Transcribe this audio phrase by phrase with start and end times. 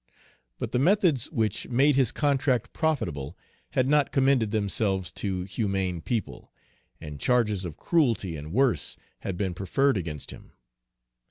[0.57, 3.37] But the methods which made his contract profitable
[3.73, 6.51] had not commended themselves to humane people,
[6.99, 10.53] and charges of cruelty and worse had been preferred against him.